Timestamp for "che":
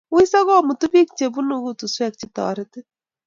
1.17-1.25, 2.19-2.27